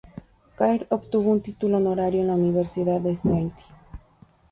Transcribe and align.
Caird 0.57 0.87
obtuvo 0.89 1.29
un 1.29 1.41
título 1.43 1.77
honorario 1.77 2.21
en 2.21 2.29
la 2.29 2.33
Universidad 2.33 2.99
de 3.01 3.11
St. 3.11 3.53